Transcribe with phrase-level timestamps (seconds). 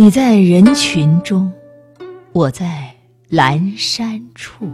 [0.00, 1.52] 你在人群中，
[2.30, 2.94] 我在
[3.32, 4.70] 阑珊处。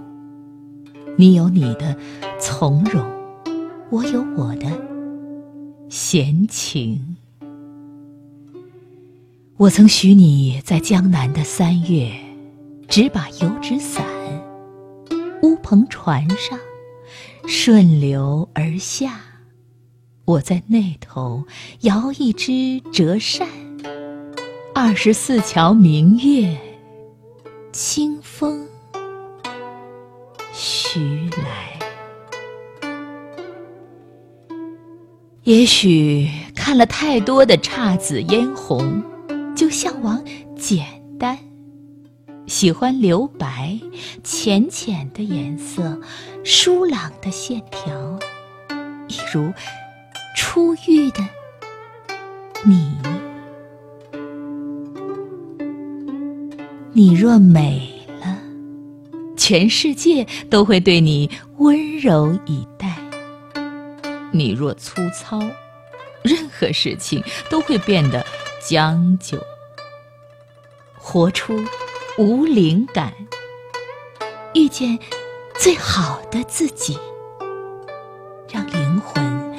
[1.16, 1.96] 你有你的
[2.39, 3.03] 从容，
[3.91, 4.66] 我有我的
[5.89, 7.16] 闲情。
[9.57, 12.12] 我曾许你在江南的三月，
[12.86, 14.04] 执把油纸伞，
[15.43, 16.59] 乌篷船上
[17.46, 19.22] 顺流而下。
[20.27, 21.45] 我在那头
[21.80, 23.49] 摇一只折扇，
[24.86, 26.54] 二十四桥明月，
[27.72, 28.68] 清风
[30.52, 31.79] 徐来。
[35.44, 39.02] 也许看了太多的姹紫嫣红，
[39.56, 40.22] 就向往
[40.55, 40.84] 简
[41.19, 41.38] 单，
[42.46, 43.80] 喜欢留白，
[44.22, 45.98] 浅浅的颜色，
[46.44, 48.19] 疏朗的线条，
[49.08, 49.50] 一如。
[50.36, 51.20] 初遇的
[52.64, 52.98] 你，
[56.97, 58.39] 你若美了，
[59.37, 61.28] 全世界都会对你
[61.59, 62.87] 温柔以待；
[64.31, 65.41] 你若粗糙，
[66.22, 68.25] 任何事情都会变得
[68.65, 69.37] 将就。
[70.97, 71.62] 活出
[72.17, 73.12] 无灵感，
[74.55, 74.97] 遇见
[75.59, 76.97] 最好的自己，
[78.48, 79.53] 让灵魂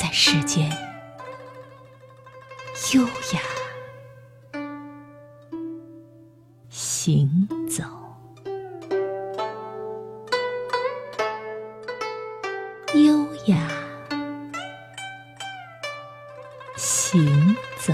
[0.00, 0.10] 在。
[0.16, 0.70] 世间
[2.94, 3.40] 优雅
[6.76, 7.84] 行走，
[12.94, 13.56] 优雅
[16.76, 17.92] 行走。